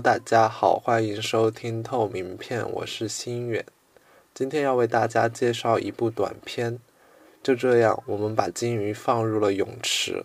[0.00, 3.64] 大家好，欢迎收听透明片，我是心远。
[4.32, 6.78] 今天要为大家介绍一部短片。
[7.42, 10.24] 就这样，我们把金鱼放入了泳池。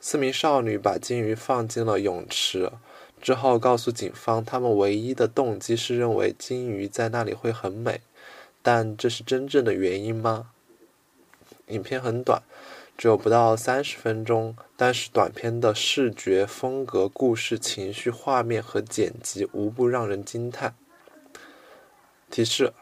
[0.00, 2.70] 四名少女把金鱼放进了泳池
[3.20, 8.00] 之后，告诉警方，他们唯一的动机是认为金鱼在那里会很美。
[8.62, 10.50] 但这是真正的原因吗？
[11.66, 12.42] 影片很短。
[12.96, 20.74] 只有不到三十分钟，但是短片的视觉风格、故事情绪、画面和剪辑无不让人惊叹。
[22.30, 22.72] 提示：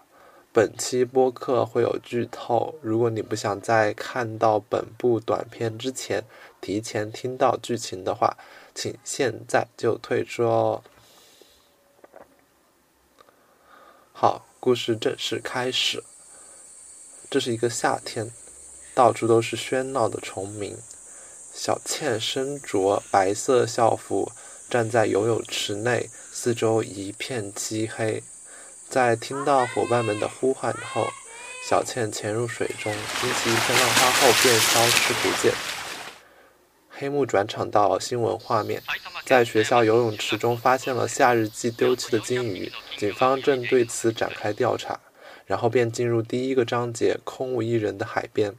[0.53, 6.25] 本期播客会有剧透，如果你不想在看到本部短片之前
[6.61, 8.37] 提前听到剧情的话，
[8.75, 10.83] 请现在就退出哦。
[14.13, 16.05] 好，故事正式开始。
[17.31, 18.31] 这是一个夏天。
[18.95, 20.77] 到处都是喧闹的虫鸣。
[21.55, 24.33] 小倩身着白色校服，
[24.71, 28.23] 站在游泳池内，四周一片漆黑。
[28.89, 31.09] 在听到伙伴们的呼唤后，
[31.69, 35.53] 小倩潜入水中，惊起一片浪花后便消失不见。
[36.91, 38.83] 黑幕转场到新闻画面，
[39.25, 45.01] 在学校游泳池中发现了夏日季丢弃的金鱼，警方正对此展开调查。
[45.45, 48.55] 然后便进入第一个章节——空无一人的海边。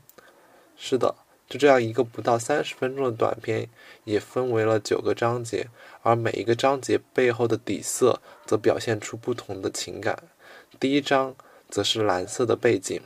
[0.75, 1.15] 是的，
[1.47, 3.69] 就这样一个不到三十分钟的短片，
[4.03, 5.67] 也分为了九个章节，
[6.01, 10.17] 而每一个章节背后的底色则表现出不同的情感。
[10.79, 11.35] 第一章
[11.69, 13.01] 则是蓝色的背景，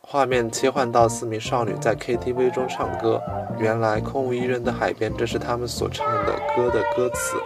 [0.00, 3.20] 画面切换到四名少女在 KTV 中唱歌。
[3.58, 7.36] 原来空无一人的海边，这是他们所唱的歌的歌词。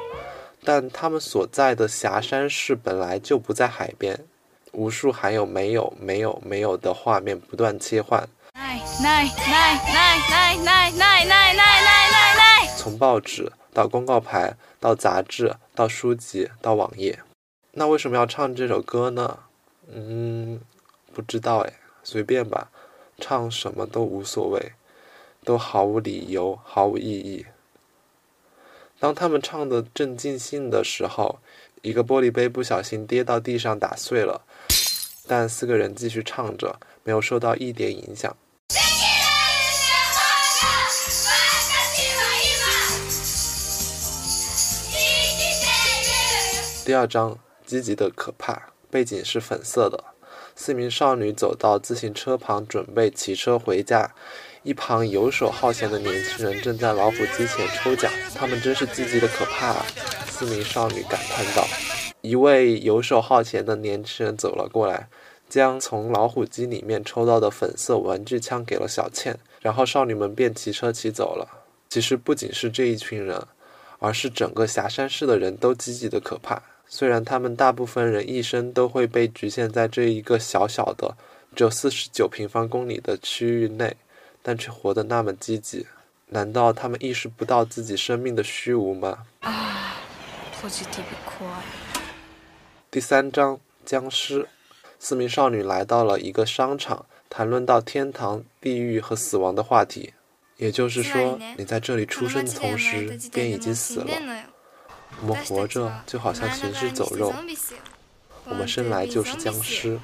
[0.64, 4.24] 但他们所在的霞山市本来就不在海边。
[4.72, 8.28] 无数还有没有没有没有的画面不断切换。
[9.00, 17.20] 奈奈奈奈奈奈奈奈奈奈从报纸到公告牌，到杂志，到书籍，到网页。
[17.72, 19.38] 那为什么要唱这首歌呢？
[19.88, 20.60] 嗯，
[21.14, 22.72] 不知道哎，随便吧，
[23.18, 24.72] 唱什么都无所谓，
[25.44, 27.46] 都毫无理由，毫无意义。
[28.98, 31.38] 当他们唱的正尽兴的时候，
[31.82, 34.42] 一个玻璃杯不小心跌到地上打碎了，
[35.28, 38.36] 但四个人继续唱着，没有受到一点影响。
[46.88, 50.02] 第二章积极的可怕，背景是粉色的。
[50.56, 54.14] 四名少女走到自行车旁，准备骑车回家。
[54.62, 59.84] 一旁游手好闲的年轻人正在老虎机前抽奖，他们真是积极的可怕啊。
[60.30, 61.62] 四名少女感叹道。
[62.22, 65.10] 一位游手好闲的年轻人走了过来，
[65.46, 71.66] 将从老虎机里面抽到的粉色玩具枪给了小倩，然后少女们便骑车骑走了。
[71.90, 73.46] 其实不仅是这一群人，
[73.98, 76.62] 而是整个霞山市的人都积极的可怕。
[76.88, 81.16] 虽然他们大部分人一生都会被局限在这一个小小的、
[81.54, 83.96] 只有四十九平方公里的区域内，
[84.42, 85.86] 但却活得那么积极。
[86.28, 89.26] 难道他们意识不到自己生命的虚无吗？
[92.90, 94.48] 第三章僵尸。
[94.98, 100.12] 四名少女来到了一个商场，谈论到天堂、地狱和死亡的话题。
[100.56, 104.06] 也就是说，你在这里出生的同时便已经死了。
[105.20, 107.34] 我们活着就好像行尸走肉，
[108.44, 109.98] 我们生来就是僵尸。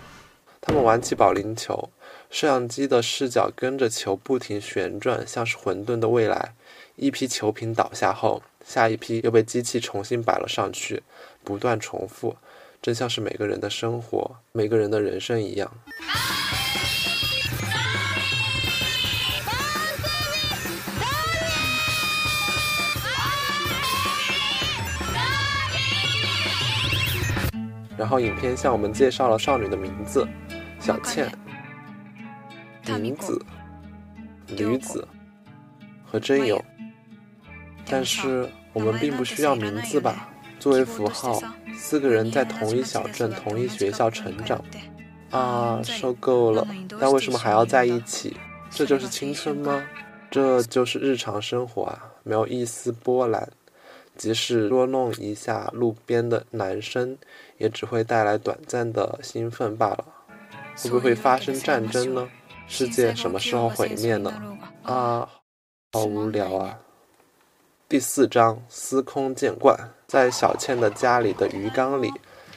[0.61, 1.91] 他们玩起保龄球，
[2.31, 6.55] 摄像机的视角跟着球不停旋转，像是混沌的未来。
[6.97, 11.03] 一批球瓶倒下后，下一批又被机器重新摆了上去，
[11.43, 12.37] 不断重复，
[12.81, 15.71] 真像是每个人的生活、每个人的人生一样。
[27.97, 30.27] 然后，影片向我们介绍了少女的名字：
[30.81, 31.31] 小倩、
[33.01, 33.41] 明子、
[34.49, 35.07] 驴子
[36.05, 36.63] 和真由。
[37.87, 40.29] 但是，我们并不需要名字吧？
[40.59, 41.41] 作为符号，
[41.77, 44.63] 四个人在同一小镇、同一学校成长。
[45.31, 46.67] 啊，受够了！
[47.01, 48.37] 但为什么还要在一起？
[48.71, 49.85] 这就是青春吗？
[50.31, 53.49] 这就是日常生活啊，没有一丝波澜。
[54.17, 57.19] 即使捉弄一下路边的男生，
[57.59, 60.05] 也只会带来短暂的兴奋罢了。
[60.77, 62.29] 会不会发生战争呢？
[62.67, 64.59] 世界什么时候毁灭呢？
[64.83, 65.29] 啊，
[65.93, 66.81] 好无聊啊！
[67.89, 72.11] 第四章司空见惯，在小倩的家里的鱼缸里，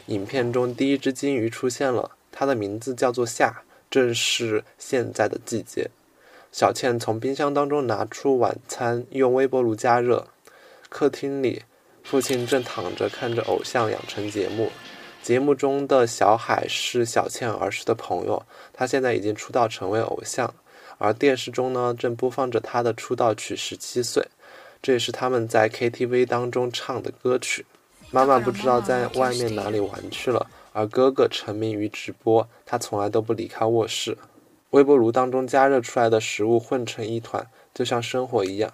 [0.07, 5.91] 影片中第一只金鱼出现了，它的名字叫做夏，正是现在的季节。
[6.51, 10.27] 小倩从冰箱当中拿出晚餐，用微波炉加热。
[10.89, 11.63] 客厅里，
[12.03, 14.71] 父亲正躺着看着偶像养成节目。
[15.21, 20.53] 节目中的小海是小倩儿时的朋友，他现在已经出道成为偶像。
[20.97, 24.23] 而电视中呢，正播放着他的出道曲《十七岁》，
[24.81, 27.65] 这也是他们在 KTV 当中唱的歌曲。
[28.09, 34.17] 妈妈不知道在外面哪里玩去了，而哥哥沉迷于直播，他从来都不离开卧室。
[34.69, 38.71] 微波炉当中加热出来的食物混成一团，就像生活一样。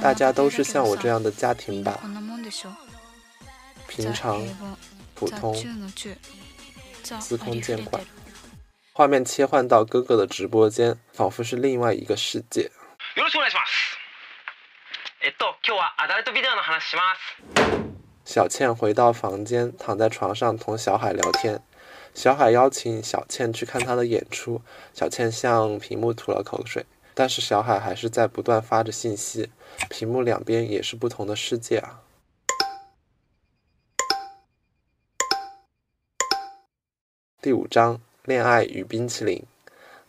[0.00, 2.00] 大家都是像我这样的家庭吧？
[3.86, 4.42] 平常。
[5.14, 5.52] 普通，
[7.20, 8.00] 司空见惯。
[8.92, 12.70] 画面切换到哥哥的直播间，仿佛是另外一个世界。
[18.24, 21.60] 小倩回到房间，躺在床上同小海聊天。
[22.14, 24.62] 小海邀请小倩去看他的演出，
[24.94, 26.86] 小倩向屏幕吐了口水，
[27.18, 29.50] 但是小海还是在不断发着信息。
[29.90, 32.00] 屏幕两边也是不同的世界啊。
[37.42, 39.42] 第五章恋爱与冰淇淋。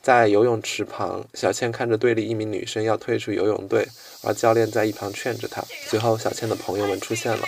[0.04, 3.88] 在游泳池旁，小倩看着队里一名女生要退出游泳队，
[4.22, 5.64] 而教练在一旁劝着她。
[5.88, 7.48] 随后，小倩的朋友们出现了，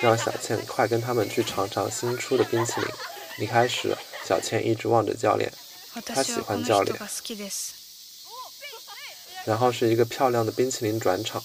[0.00, 2.90] 让小倩快跟他们去尝尝新出的冰淇淋。
[3.38, 5.52] 离开时，小倩一直望着教练，
[6.04, 6.98] 她喜欢教练。
[9.46, 11.40] 然后是一个漂亮的冰淇淋转场，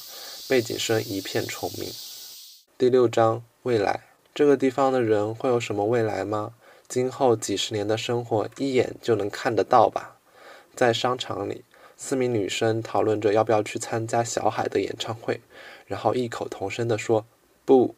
[0.50, 1.88] 背景声一片虫鸣。
[2.75, 4.07] 第六章未来。
[4.33, 6.56] 这个地方的人会有什么未来吗？
[6.88, 10.18] 今后几十年的生活一眼就能看得到吧？
[10.75, 11.63] 在商场里，
[11.95, 15.39] 四名女生讨论着要不要去参加小海的演唱会，
[15.86, 17.24] 然后异口同声地说
[17.63, 17.94] ：“不，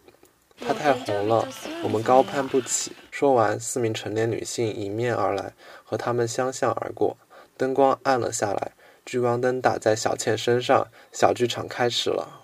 [0.60, 1.48] 他太红了，
[1.82, 5.54] 我们高攀不起。”说完，四名成年女性迎面而来，
[5.86, 7.16] 和他们相向而过。
[7.56, 8.74] 灯光暗了下来，
[9.06, 12.42] 聚光灯打在小倩身上，小剧场开始了。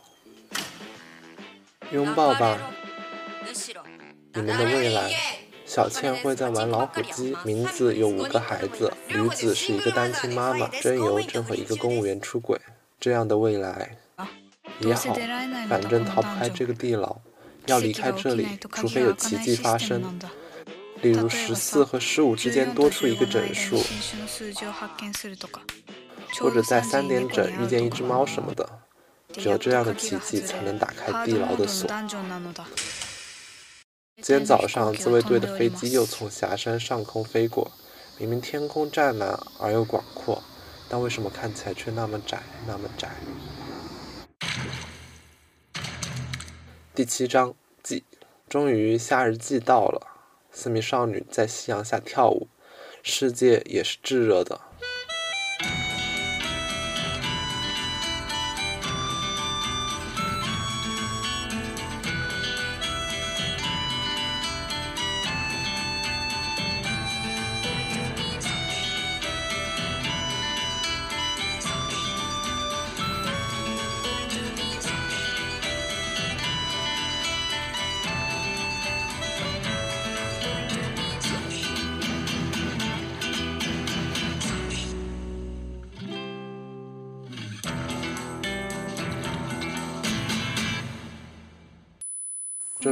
[1.91, 2.57] 拥抱吧，
[4.33, 5.11] 你们的未来。
[5.65, 12.59] 小倩会在玩老虎机，名字有五个孩子，女子是一个单亲妈妈，真由正和一个公务员出轨，
[12.99, 13.95] 这样的未来
[14.79, 15.15] 也好，
[15.69, 17.15] 反正逃不开这个地牢，
[17.67, 20.19] 要离开这里，除非有奇迹发生，
[21.03, 23.77] 例如十四和十五之间多出一个整数，
[26.39, 28.69] 或者在三点整遇见一只猫什么的，
[29.33, 31.89] 只有这样的奇迹才能打开地牢的锁。
[34.21, 37.71] 今天早上，自卫队的飞机又从霞山上空飞过。
[38.17, 40.43] 明明天空湛蓝而又广阔，
[40.89, 43.09] 但为什么看起来却那么窄，那么窄？
[46.93, 48.03] 第七章季，
[48.49, 50.05] 终于夏日季到了。
[50.51, 52.49] 四名少女在夕阳下跳舞，
[53.01, 54.59] 世界也是炙热的。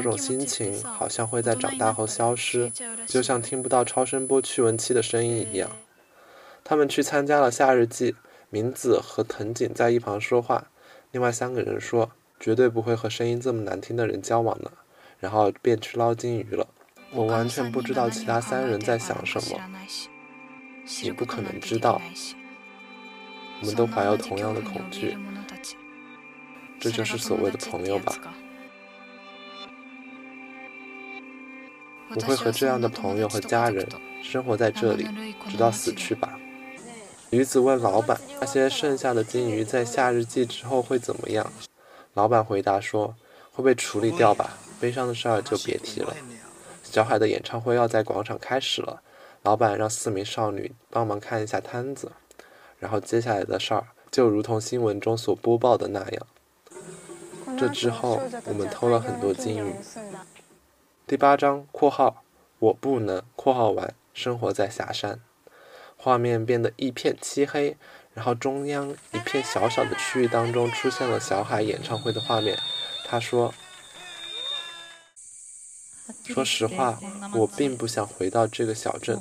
[0.07, 2.71] 种心情好像会在长大后消失，
[3.05, 5.69] 就像听不到超声波驱蚊器的声音一样。
[6.63, 8.15] 他们去参加了夏日祭，
[8.49, 10.67] 明子和藤井在一旁说话，
[11.11, 14.71] 另外三个人说绝对不会和声音这么难听的人交往的，
[15.19, 16.67] 然后便去捞金鱼了。
[17.11, 19.59] 我完全不知道其他三人在想什么，
[21.01, 22.01] 你不可能知道，
[23.61, 25.17] 我们都怀有同样的恐惧，
[26.79, 28.13] 这就是所谓的朋友吧。
[32.17, 33.87] 我会和这样的朋友和家人
[34.23, 35.07] 生活在这里，
[35.47, 36.39] 直到死去吧。
[37.29, 41.53] 女子问老板：“那些剩下的金鱼在夏日祭之后会怎么样？”
[42.15, 43.15] 老板回答说
[43.53, 44.57] ：“会被处理掉吧。
[44.79, 46.15] 悲伤的事儿就别提了。”
[46.81, 49.03] 小海的演唱会要在广场开始了，
[49.43, 52.11] 老板让四名少女帮忙看一下摊子，
[52.79, 56.27] 然后接下来的事儿就如同新闻中所播报的那样。
[57.59, 59.75] 这之后，我们偷了很多金鱼。
[61.07, 62.25] 第八章（括号
[62.59, 65.21] 我不能括号完）生活在霞山，
[65.95, 67.77] 画面变得一片漆黑，
[68.13, 72.59] 然后中央一片小小的区域当中出现了小海演唱会的画面。
[73.05, 73.53] 他说：
[76.27, 76.99] “说实话，
[77.33, 79.17] 我并不想回到这个小镇，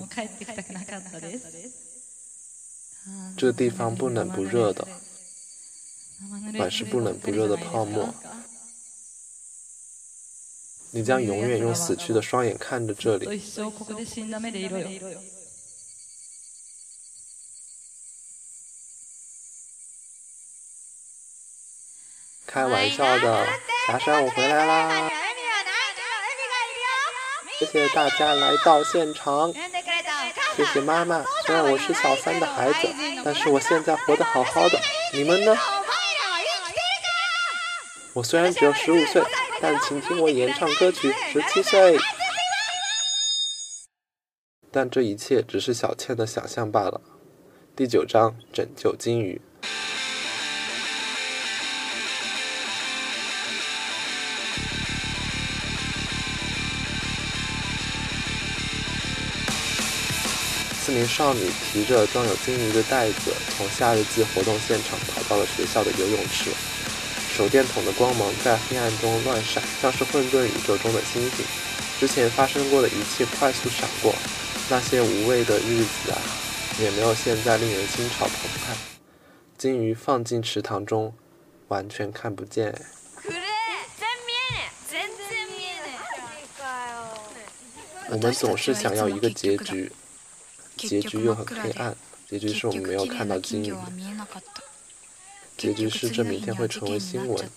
[3.38, 4.88] 这地方不冷不热的，
[6.58, 8.12] 满是不冷不热的泡沫。”
[10.90, 13.26] 你将永远用死去的双眼看着这里。
[22.46, 23.46] 开玩笑的，
[23.86, 25.10] 霞山，我回来啦！
[27.58, 29.52] 谢谢大家来到现场，
[30.56, 31.24] 谢谢妈妈。
[31.44, 32.88] 虽然我是小三的孩子，
[33.22, 34.80] 但是我现在活得好好的。
[35.12, 35.54] 你们呢？
[38.14, 39.22] 我虽然只有十五岁，
[39.60, 41.96] 但请听我演唱歌曲《十七岁》。
[44.70, 47.00] 但这一切只是小倩的想象罢了。
[47.74, 49.40] 第九章：拯救金鱼。
[60.74, 66.50] 四名少女提着装有金鱼的袋子，从夏日祭活动现场跑到了学校的游泳池。
[67.36, 71.44] 手电筒的光芒在黑暗中乱闪，像是混沌宇宙中的星星。
[72.00, 74.14] 之前发生过的一切快速闪过，
[74.70, 76.18] 那些无味的日子啊，
[76.80, 78.74] 也没有现在令人心潮澎湃。
[79.58, 81.12] 金鱼放进池塘中，
[81.68, 82.74] 完全看不见。
[88.08, 89.92] 我们总是想要一个结局。
[90.78, 91.94] 结局又很黑暗，
[92.30, 93.74] 结局是我们没有看到金鱼，
[95.56, 97.50] 结局是这明天会成为新闻，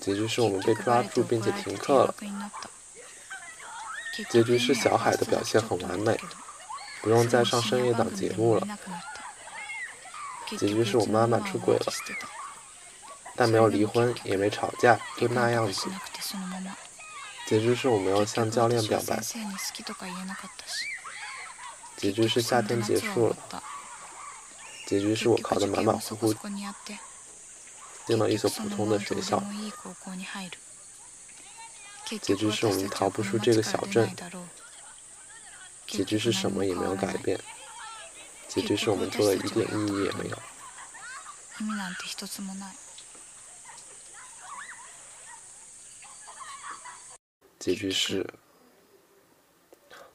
[0.00, 2.14] 结局是我们被抓住并且停课了，
[4.30, 6.18] 结局是小海的表现很完美，
[7.02, 8.66] 不用再上深夜档节目了，
[10.48, 11.92] 结局是我妈妈出轨了，
[13.36, 15.88] 但没有离婚也没吵架，就那样子，
[17.46, 19.20] 结局是我没有向教练表白。
[21.96, 23.62] 结局是夏天结束了，
[24.86, 26.34] 结局是我考得马马虎虎，
[28.06, 29.42] 进了一所普通的学校，
[32.20, 34.14] 结局是我们逃不出这个小镇，
[35.86, 37.40] 结局是什么也没有改变，
[38.46, 40.38] 结局是我们做的一点意义也没有，
[47.58, 48.34] 结局是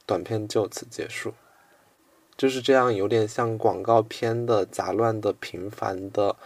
[0.05, 1.33] 短片就此结束。
[2.39, 6.37] 就是这样，有点像广告片的杂乱的、平凡的、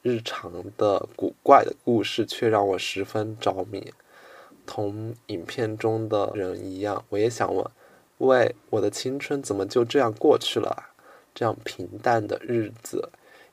[0.00, 3.92] 日常的、古怪的故事，却让我十分着迷。
[4.64, 7.66] 同影片中的人一样，我也想问：
[8.18, 10.90] 喂，我的青春怎么就这样过去了？
[11.34, 13.08] 这样平淡的日子，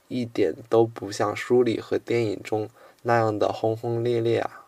[0.07, 2.69] 一点都不像书里和电影中
[3.01, 4.67] 那样的轰轰烈烈啊！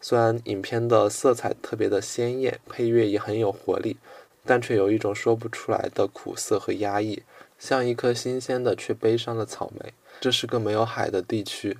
[0.00, 3.98] 虽然影片的色彩特别的鲜艳，配乐也很有活力。
[4.44, 7.22] 但却有一种说不出来的苦涩和压抑，
[7.58, 9.92] 像一颗新鲜的却悲伤的草莓。
[10.20, 11.78] 这是个没有海的地区，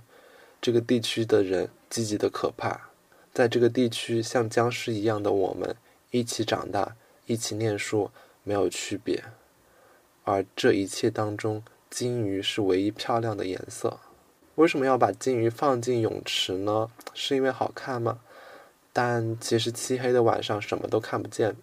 [0.60, 2.88] 这个地区的人积极的可怕。
[3.32, 5.76] 在这个地区，像僵尸一样的我们，
[6.10, 8.10] 一起长大，一起念书，
[8.42, 9.22] 没有区别。
[10.24, 13.98] 而这一切当中，金鱼是唯一漂亮的颜色。
[14.56, 16.90] 为什么要把金鱼放进泳池呢？
[17.14, 18.20] 是因为好看吗？
[18.92, 21.56] 但其实漆黑的晚上什么都看不见。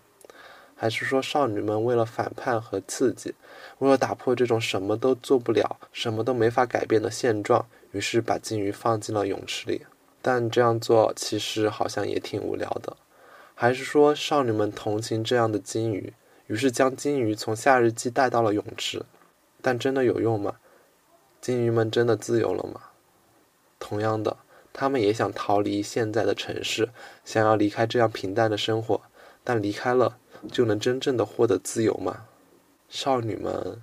[0.80, 3.34] 还是说，少女们为了反叛和刺激，
[3.80, 9.88] 为了打破这种什么都做不了、什么都没法改变的现状，于是把金鱼放进了泳池里。
[10.22, 12.96] 但这样做其实好像也挺无聊的。
[13.56, 16.14] 还是说，少女们同情这样的金鱼，
[16.46, 19.04] 于是将金鱼从夏日季带到了泳池。
[19.64, 20.58] 但真的有用吗？
[21.42, 22.82] 金鱼们真的自由了吗？
[23.80, 24.38] 同样的，
[24.72, 26.90] 他们也想逃离现在的城市，
[27.26, 29.02] 想要离开这样平淡的生活，
[29.44, 30.18] 但离开了。
[30.52, 32.26] 就能真正的获得自由吗？
[32.90, 33.82] 少女们，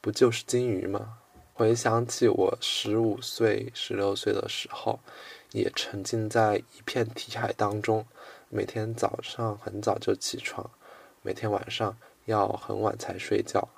[0.00, 1.18] 不就是金鱼吗？
[1.54, 5.00] 回想起我十五岁、十六岁的时候，
[5.50, 8.06] 也沉浸在一片题海当中，
[8.48, 10.70] 每天早上很早就起床，
[11.22, 13.68] 每天晚上要很晚才睡觉，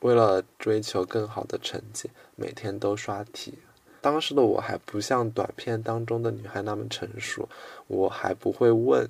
[0.00, 3.58] 为了追求更好的成绩，每天都刷题。
[4.00, 7.48] 当时的我还不像短片当中的女孩那么成熟，
[7.86, 9.08] 我还不会问。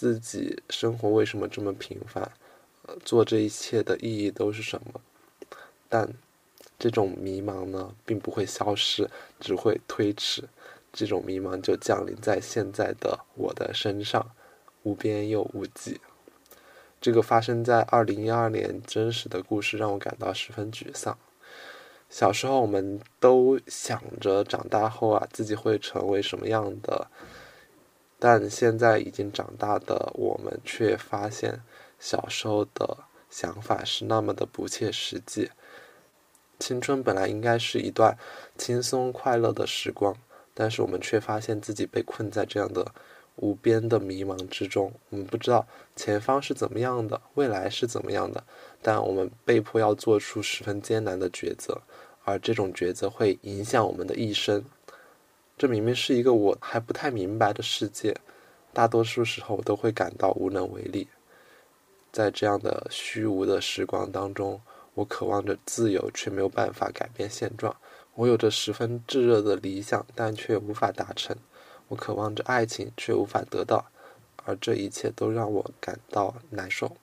[0.00, 2.30] 自己生活为什么这么平凡？
[3.04, 5.00] 做这一切的意义都是什么？
[5.88, 6.14] 但
[6.78, 10.44] 这种迷茫呢，并不会消失，只会推迟。
[10.92, 14.30] 这种迷茫就降临在现在的我的身上，
[14.84, 16.00] 无边又无际。
[17.00, 21.18] 这个发生在二零一二年真实的故事让我感到十分沮丧。
[22.08, 27.08] 小时候，我们都想着长大后啊，自己会成为什么样的？
[28.18, 31.62] 但现在已经长大的我们，却发现
[31.98, 32.98] 小时候的
[33.30, 35.50] 想法是那么的不切实际。
[36.58, 38.18] 青春本来应该是一段
[38.56, 40.16] 轻松快乐的时光，
[40.52, 42.92] 但是我们却发现自己被困在这样的
[43.36, 48.42] 无边的迷茫之中，我们不知道前方是怎么样的，未来是怎么样的，
[48.82, 51.80] 但我们被迫要做出十分艰难的抉择，
[52.24, 54.64] 而这种抉择会影响我们的一生。
[55.58, 58.16] 这明明是一个我还不太明白的世界，
[58.72, 61.08] 大多数时候我都会感到无能为力。
[62.12, 64.60] 在这样的虚无的时光当中，
[64.94, 67.74] 我渴望着自由，却没有办法改变现状。
[68.14, 71.36] 我有着十分炙热的理想，但却无法达成。
[71.88, 73.86] 我渴望着爱情，却无法得到，
[74.44, 76.96] 而这一切都让我感到难受。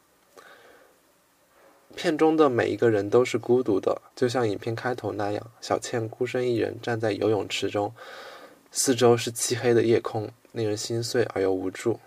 [1.94, 7.94] 片中的每一个人都是孤独的，就像影片开头那样，小倩孤身一人站在游泳池中，
[8.78, 11.98] 四周是漆黑的夜空，令人心碎而又无助。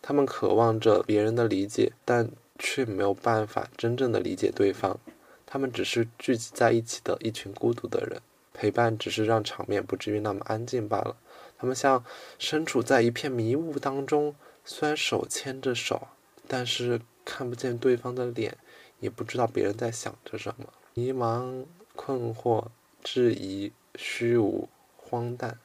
[0.00, 4.98] 他们渴望着别人的理解，但却没有办法真正的理解对方。
[5.44, 8.22] 他们只是聚集在一起的一群孤独的人，
[8.54, 11.14] 陪伴只是让场面不至于那么安静罢了。
[11.58, 12.02] 他们像
[12.38, 14.34] 身处在一片迷雾当中，
[14.64, 16.08] 虽然手牵着手，
[16.46, 18.56] 但是看不见对方的脸，
[19.00, 20.72] 也不知道别人在想着什么。
[20.94, 22.68] 迷茫、困惑、
[23.04, 25.58] 质疑、虚无、荒诞，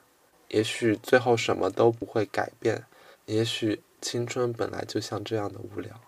[0.53, 2.83] 也许最后什么都不会改变，
[3.25, 5.99] 也许青春本来就像这样的无聊。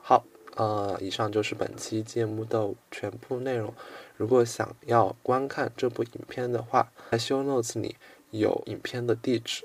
[0.00, 3.74] 好，呃，以上就是本期节目的全部内容。
[4.16, 7.96] 如果想要观看这部影片的话，在 show notes 里。
[8.32, 9.64] 有影片的地址，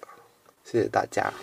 [0.63, 1.34] 谢谢大家。